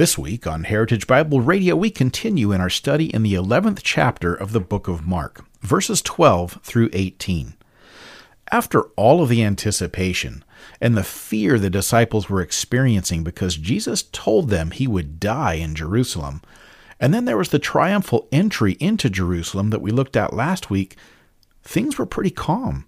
[0.00, 4.34] This week on Heritage Bible Radio, we continue in our study in the 11th chapter
[4.34, 7.52] of the book of Mark, verses 12 through 18.
[8.50, 10.42] After all of the anticipation
[10.80, 15.74] and the fear the disciples were experiencing because Jesus told them he would die in
[15.74, 16.40] Jerusalem,
[16.98, 20.96] and then there was the triumphal entry into Jerusalem that we looked at last week,
[21.62, 22.86] things were pretty calm.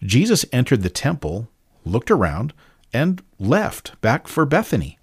[0.00, 1.48] Jesus entered the temple,
[1.84, 2.54] looked around,
[2.92, 5.00] and left back for Bethany.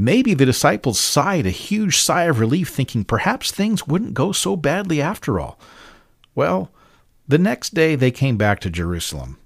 [0.00, 4.56] Maybe the disciples sighed a huge sigh of relief, thinking perhaps things wouldn't go so
[4.56, 5.58] badly after all.
[6.34, 6.70] Well,
[7.28, 9.36] the next day they came back to Jerusalem,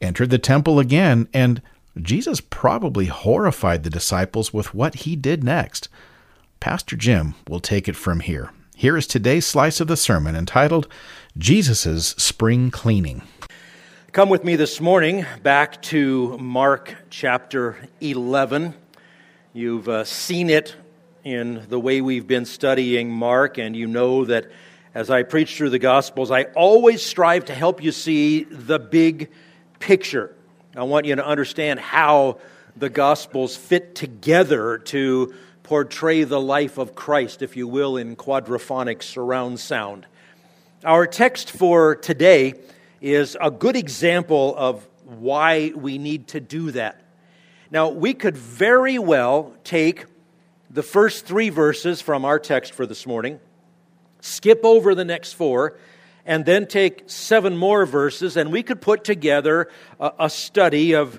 [0.00, 1.60] entered the temple again, and
[2.00, 5.90] Jesus probably horrified the disciples with what he did next.
[6.58, 8.50] Pastor Jim will take it from here.
[8.74, 10.88] Here is today's slice of the sermon entitled
[11.36, 13.20] Jesus' Spring Cleaning.
[14.12, 18.76] Come with me this morning back to Mark chapter 11.
[19.54, 20.74] You've uh, seen it
[21.24, 24.50] in the way we've been studying Mark, and you know that
[24.94, 29.30] as I preach through the Gospels, I always strive to help you see the big
[29.78, 30.34] picture.
[30.74, 32.38] I want you to understand how
[32.78, 39.02] the Gospels fit together to portray the life of Christ, if you will, in quadraphonic
[39.02, 40.06] surround sound.
[40.82, 42.54] Our text for today
[43.02, 47.01] is a good example of why we need to do that.
[47.72, 50.04] Now, we could very well take
[50.68, 53.40] the first three verses from our text for this morning,
[54.20, 55.78] skip over the next four,
[56.26, 61.18] and then take seven more verses, and we could put together a, a study of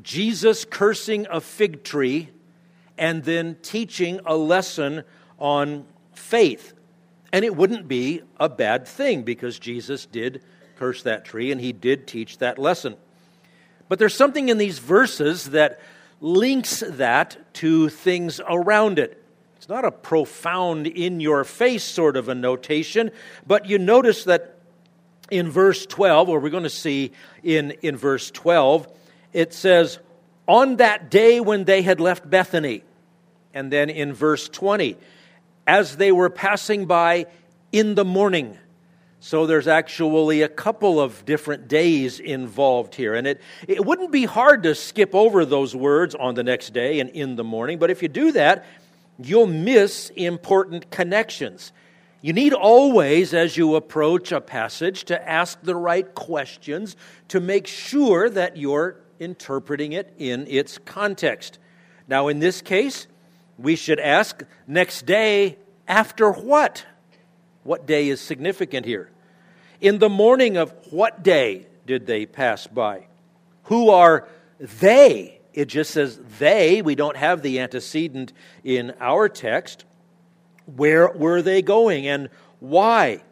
[0.00, 2.28] Jesus cursing a fig tree
[2.96, 5.02] and then teaching a lesson
[5.40, 5.84] on
[6.14, 6.74] faith.
[7.32, 10.44] And it wouldn't be a bad thing because Jesus did
[10.76, 12.94] curse that tree and he did teach that lesson.
[13.88, 15.80] But there's something in these verses that
[16.20, 19.22] links that to things around it.
[19.56, 23.10] It's not a profound, in your face sort of a notation,
[23.46, 24.58] but you notice that
[25.30, 27.12] in verse 12, or we're going to see
[27.42, 28.88] in, in verse 12,
[29.32, 29.98] it says,
[30.46, 32.82] On that day when they had left Bethany.
[33.52, 34.96] And then in verse 20,
[35.66, 37.26] as they were passing by
[37.72, 38.56] in the morning.
[39.28, 43.14] So there's actually a couple of different days involved here.
[43.14, 46.98] And it, it wouldn't be hard to skip over those words on the next day
[46.98, 48.64] and in the morning, but if you do that,
[49.22, 51.74] you'll miss important connections.
[52.22, 56.96] You need always, as you approach a passage, to ask the right questions
[57.28, 61.58] to make sure that you're interpreting it in its context.
[62.08, 63.06] Now, in this case,
[63.58, 66.86] we should ask next day after what?
[67.62, 69.10] What day is significant here?
[69.80, 73.06] In the morning of what day did they pass by?
[73.64, 74.28] Who are
[74.58, 75.40] they?
[75.54, 76.82] It just says they.
[76.82, 78.32] We don't have the antecedent
[78.64, 79.84] in our text.
[80.76, 82.28] Where were they going and
[82.60, 83.22] why?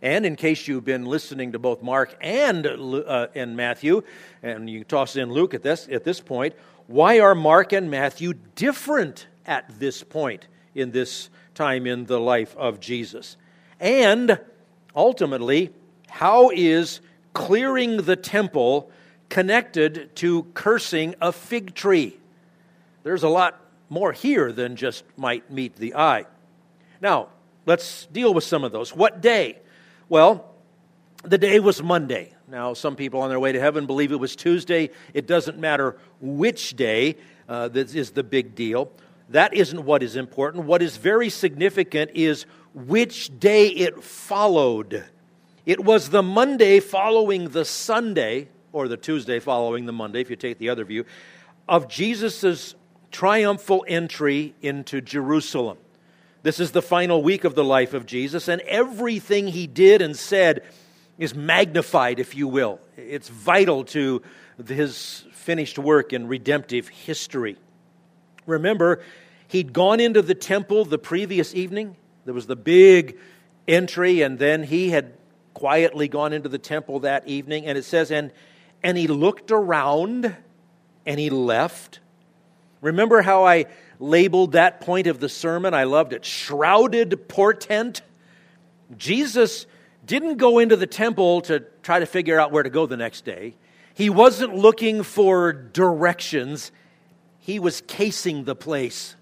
[0.00, 4.02] And in case you've been listening to both Mark and, uh, and Matthew,
[4.42, 6.54] and you toss in Luke at this, at this point,
[6.86, 12.54] why are Mark and Matthew different at this point in this time in the life
[12.56, 13.36] of Jesus?
[13.80, 14.38] And
[14.94, 15.70] ultimately,
[16.08, 17.00] how is
[17.32, 18.90] clearing the temple
[19.28, 22.16] connected to cursing a fig tree?
[23.02, 26.24] There's a lot more here than just might meet the eye.
[27.00, 27.28] Now,
[27.66, 28.94] let's deal with some of those.
[28.94, 29.58] What day?
[30.08, 30.54] Well,
[31.22, 32.32] the day was Monday.
[32.48, 34.90] Now, some people on their way to heaven believe it was Tuesday.
[35.14, 37.16] It doesn't matter which day,
[37.48, 38.92] uh, this is the big deal.
[39.30, 40.64] That isn't what is important.
[40.64, 45.04] What is very significant is which day it followed.
[45.64, 50.36] It was the Monday following the Sunday, or the Tuesday following the Monday, if you
[50.36, 51.04] take the other view,
[51.68, 52.74] of Jesus'
[53.10, 55.78] triumphal entry into Jerusalem.
[56.42, 60.16] This is the final week of the life of Jesus, and everything he did and
[60.16, 60.62] said
[61.16, 62.80] is magnified, if you will.
[62.96, 64.20] It's vital to
[64.66, 67.56] his finished work in redemptive history.
[68.46, 69.00] Remember,
[69.48, 71.96] he'd gone into the temple the previous evening.
[72.24, 73.18] There was the big
[73.68, 75.14] entry, and then he had
[75.54, 77.66] quietly gone into the temple that evening.
[77.66, 78.32] And it says, and,
[78.82, 80.36] and he looked around
[81.06, 82.00] and he left.
[82.80, 83.66] Remember how I
[83.98, 85.72] labeled that point of the sermon?
[85.72, 86.24] I loved it.
[86.24, 88.02] Shrouded portent.
[88.96, 89.66] Jesus
[90.04, 93.24] didn't go into the temple to try to figure out where to go the next
[93.24, 93.54] day.
[93.94, 96.72] He wasn't looking for directions.
[97.38, 99.14] He was casing the place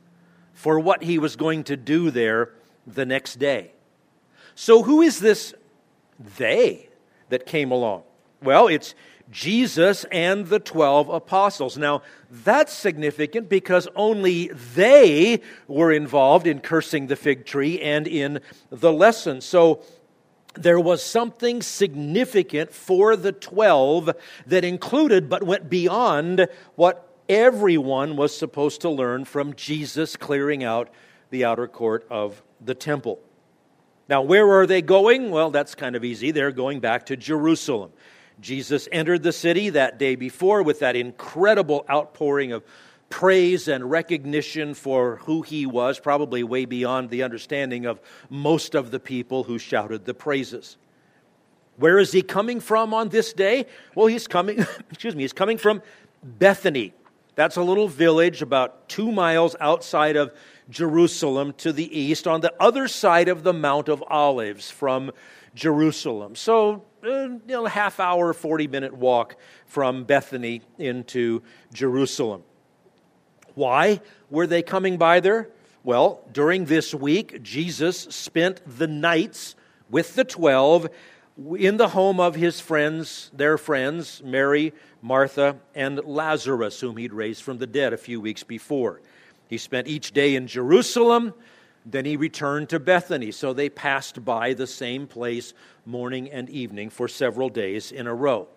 [0.54, 2.52] for what he was going to do there
[2.87, 3.73] the next day.
[4.55, 5.55] So, who is this
[6.38, 6.88] they
[7.29, 8.02] that came along?
[8.43, 8.94] Well, it's
[9.31, 11.79] Jesus and the 12 apostles.
[11.79, 18.40] Now, that's significant because only they were involved in cursing the fig tree and in
[18.70, 19.40] the lesson.
[19.40, 19.82] So,
[20.55, 24.11] there was something significant for the 12
[24.46, 30.90] that included but went beyond what everyone was supposed to learn from Jesus clearing out
[31.32, 33.19] the outer court of the temple.
[34.08, 35.31] Now, where are they going?
[35.31, 36.31] Well, that's kind of easy.
[36.31, 37.90] They're going back to Jerusalem.
[38.40, 42.62] Jesus entered the city that day before with that incredible outpouring of
[43.08, 48.90] praise and recognition for who he was, probably way beyond the understanding of most of
[48.90, 50.76] the people who shouted the praises.
[51.76, 53.67] Where is he coming from on this day?
[53.94, 54.58] Well, he's coming,
[54.90, 55.82] excuse me, he's coming from
[56.23, 56.93] Bethany.
[57.35, 60.35] That's a little village about two miles outside of
[60.73, 65.13] Jerusalem to the east, on the other side of the Mount of Olives from
[65.55, 66.35] Jerusalem.
[66.35, 69.37] So, uh, you know, a half hour, 40 minute walk
[69.67, 71.43] from Bethany into
[71.75, 72.43] Jerusalem.
[73.55, 75.51] Why were they coming by there?
[75.85, 79.55] Well, during this week, Jesus spent the nights
[79.91, 80.89] with the 12
[81.59, 84.73] in the home of his friends, their friends, Mary,
[85.03, 89.03] Martha, and Lazarus, whom he'd raised from the dead a few weeks before.
[89.52, 91.34] He spent each day in Jerusalem,
[91.84, 93.31] then he returned to Bethany.
[93.32, 95.52] So they passed by the same place
[95.84, 98.49] morning and evening for several days in a row.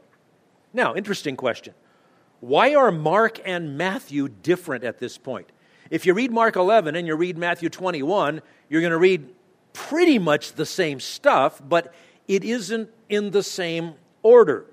[0.73, 1.73] Now, interesting question.
[2.39, 5.51] Why are Mark and Matthew different at this point?
[5.89, 9.27] If you read Mark 11 and you read Matthew 21, you're going to read
[9.73, 11.93] pretty much the same stuff, but
[12.29, 14.65] it isn't in the same order.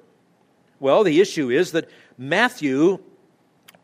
[0.79, 3.01] Well, the issue is that Matthew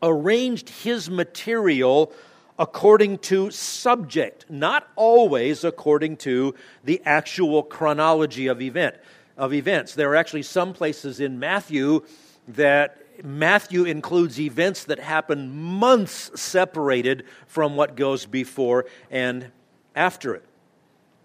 [0.01, 2.13] arranged his material
[2.59, 6.53] according to subject, not always according to
[6.83, 8.95] the actual chronology of event
[9.37, 9.95] of events.
[9.95, 12.03] There are actually some places in Matthew
[12.49, 19.51] that Matthew includes events that happen months separated from what goes before and
[19.95, 20.43] after it.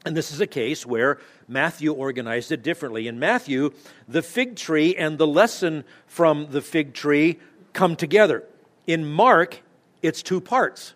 [0.06, 3.08] And this is a case where Matthew organized it differently.
[3.08, 3.72] In Matthew,
[4.06, 7.40] the fig tree and the lesson from the fig tree
[7.72, 8.44] come together.
[8.86, 9.62] In Mark,
[10.02, 10.94] it's two parts.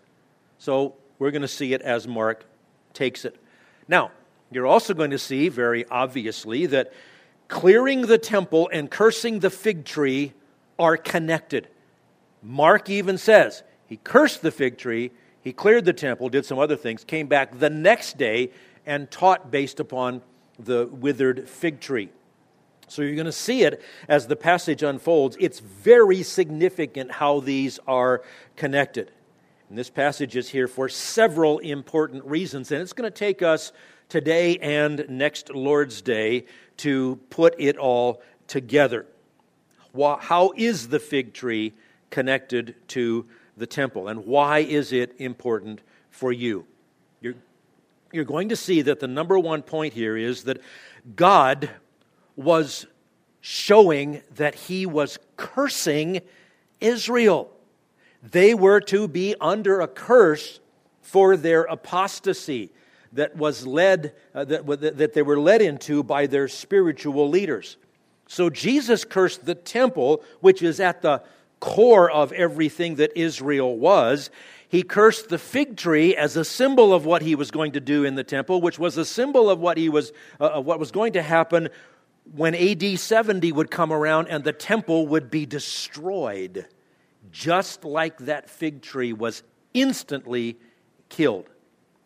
[0.59, 2.45] So we're going to see it as Mark
[2.93, 3.37] takes it.
[3.87, 4.11] Now,
[4.51, 6.93] you're also going to see very obviously that
[7.49, 10.33] clearing the temple and cursing the fig tree
[10.79, 11.69] are connected.
[12.43, 15.11] Mark even says he cursed the fig tree,
[15.41, 18.51] he cleared the temple, did some other things, came back the next day
[18.87, 20.23] and taught based upon
[20.59, 22.11] the withered fig tree.
[22.89, 25.37] So you're going to see it as the passage unfolds.
[25.39, 28.23] It's very significant how these are
[28.57, 29.11] connected.
[29.69, 33.73] And this passage is here for several important reasons, and it's going to take us
[34.09, 36.47] today and next Lord's Day
[36.79, 39.05] to put it all together.
[39.95, 41.75] How is the fig tree
[42.09, 43.27] connected to
[43.59, 46.65] the temple, and why is it important for you?
[47.21, 47.35] You're,
[48.11, 50.63] you're going to see that the number one point here is that
[51.15, 51.69] God
[52.37, 52.87] was
[53.43, 56.23] showing that he was cursing
[56.81, 57.51] Israel.
[58.23, 60.61] They were to be under a curse
[61.03, 62.71] for their apostasy
[63.13, 67.77] that was led uh, that, that they were led into by their spiritual leaders.
[68.27, 71.23] So Jesus cursed the temple, which is at the
[71.61, 74.31] core of everything that Israel was.
[74.69, 78.05] He cursed the fig tree as a symbol of what he was going to do
[78.05, 81.15] in the temple, which was a symbol of what he was uh, what was going
[81.15, 81.71] to happen
[82.35, 86.67] when AD 70 would come around and the temple would be destroyed,
[87.33, 89.43] just like that fig tree was
[89.75, 90.59] instantly
[91.09, 91.49] killed.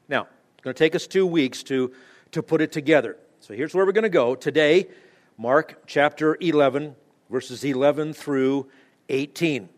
[0.09, 0.23] Now,
[0.55, 1.93] it's going to take us two weeks to,
[2.33, 3.17] to put it together.
[3.41, 4.35] So here's where we're going to go.
[4.35, 4.89] Today,
[5.37, 6.95] Mark chapter 11,
[7.31, 8.69] verses 11 through
[9.09, 9.69] 18.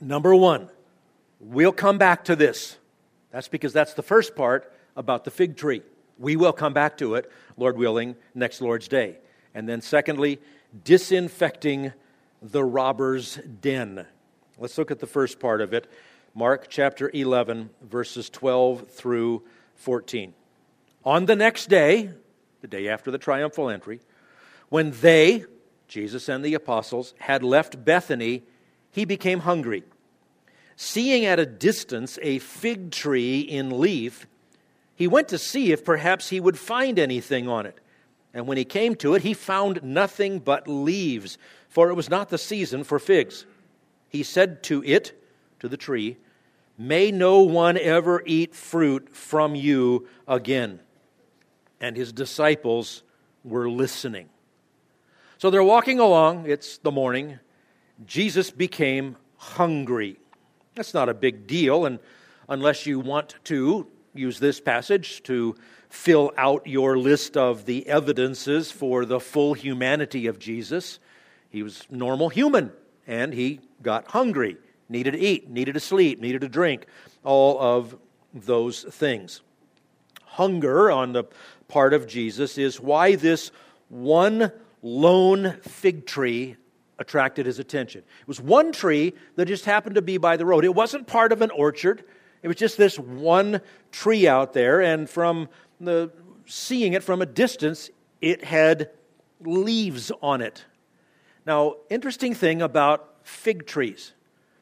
[0.00, 0.68] Number one,
[1.38, 2.78] we'll come back to this.
[3.30, 5.82] That's because that's the first part about the fig tree.
[6.18, 9.18] We will come back to it, Lord willing, next Lord's Day.
[9.54, 10.40] And then, secondly,
[10.84, 11.92] disinfecting
[12.42, 14.06] the robber's den.
[14.60, 15.90] Let's look at the first part of it
[16.34, 19.42] Mark chapter 11, verses 12 through
[19.76, 20.34] 14.
[21.02, 22.10] On the next day,
[22.60, 24.00] the day after the triumphal entry,
[24.68, 25.46] when they,
[25.88, 28.42] Jesus and the apostles, had left Bethany,
[28.90, 29.82] he became hungry.
[30.76, 34.26] Seeing at a distance a fig tree in leaf,
[34.94, 37.80] he went to see if perhaps he would find anything on it.
[38.34, 41.38] And when he came to it, he found nothing but leaves,
[41.70, 43.46] for it was not the season for figs.
[44.10, 45.18] He said to it,
[45.60, 46.18] to the tree,
[46.76, 50.80] May no one ever eat fruit from you again.
[51.80, 53.02] And his disciples
[53.44, 54.28] were listening.
[55.38, 57.38] So they're walking along, it's the morning.
[58.06, 60.18] Jesus became hungry.
[60.74, 61.98] That's not a big deal, and
[62.48, 65.54] unless you want to use this passage to
[65.88, 70.98] fill out your list of the evidences for the full humanity of Jesus.
[71.50, 72.72] He was normal human,
[73.10, 74.56] and he got hungry,
[74.88, 76.86] needed to eat, needed to sleep, needed to drink,
[77.24, 77.96] all of
[78.32, 79.42] those things.
[80.24, 81.24] Hunger on the
[81.66, 83.50] part of Jesus is why this
[83.88, 86.56] one lone fig tree
[87.00, 88.02] attracted his attention.
[88.20, 90.64] It was one tree that just happened to be by the road.
[90.64, 92.04] It wasn't part of an orchard.
[92.42, 95.48] It was just this one tree out there, and from
[95.80, 96.12] the
[96.46, 97.90] seeing it from a distance,
[98.20, 98.90] it had
[99.40, 100.64] leaves on it.
[101.46, 104.12] Now, interesting thing about fig trees.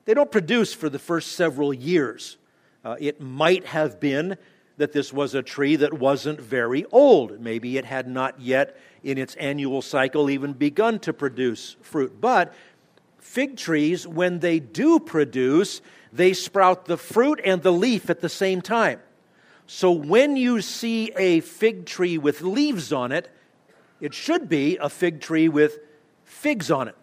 [0.05, 2.37] They don't produce for the first several years.
[2.85, 4.37] Uh, it might have been
[4.79, 7.41] that this was a tree that wasn't very old.
[7.41, 12.21] Maybe it had not yet, in its annual cycle, even begun to produce fruit.
[12.21, 12.55] But
[13.19, 15.83] fig trees, when they do produce,
[16.13, 19.01] they sprout the fruit and the leaf at the same time.
[19.67, 23.31] So when you see a fig tree with leaves on it,
[24.01, 25.81] it should be a fig tree with
[26.29, 26.95] figs on it.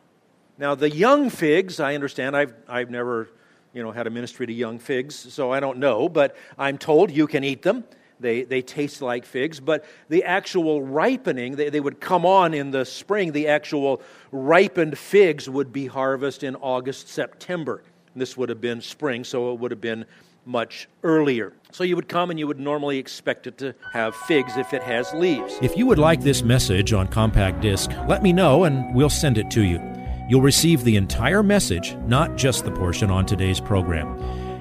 [0.58, 3.27] Now, the young figs, I understand, I've, I've never
[3.74, 7.12] you know, had a ministry to young figs, so I don't know, but I'm told
[7.12, 7.84] you can eat them.
[8.22, 12.72] They, they taste like figs, but the actual ripening, they, they would come on in
[12.72, 13.34] the spring.
[13.34, 14.01] The actual
[14.32, 17.84] ripened figs would be harvested in August, September.
[18.15, 20.05] This would have been spring, so it would have been
[20.45, 21.53] much earlier.
[21.71, 24.83] So you would come and you would normally expect it to have figs if it
[24.83, 25.57] has leaves.
[25.61, 29.37] If you would like this message on compact disc, let me know and we'll send
[29.37, 29.81] it to you.
[30.29, 34.17] You'll receive the entire message, not just the portion on today's program.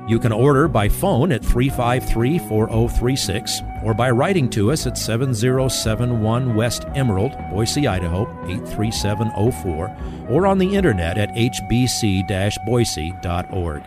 [0.06, 6.54] You can order by phone at 353 4036 or by writing to us at 7071
[6.54, 9.96] West Emerald, Boise, Idaho 83704,
[10.28, 13.82] or on the internet at hbc boise.org.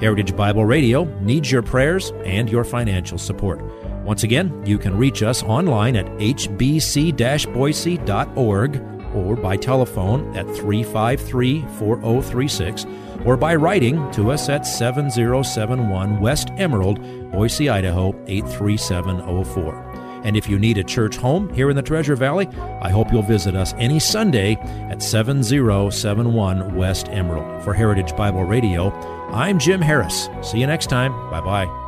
[0.00, 3.62] Heritage Bible Radio needs your prayers and your financial support.
[4.04, 8.82] Once again, you can reach us online at hbc boise.org
[9.14, 12.86] or by telephone at 353 4036
[13.24, 17.00] or by writing to us at 7071 West Emerald,
[17.32, 19.87] Boise, Idaho 83704.
[20.28, 22.48] And if you need a church home here in the Treasure Valley,
[22.82, 24.56] I hope you'll visit us any Sunday
[24.90, 27.64] at 7071 West Emerald.
[27.64, 28.92] For Heritage Bible Radio,
[29.32, 30.28] I'm Jim Harris.
[30.42, 31.12] See you next time.
[31.30, 31.87] Bye bye.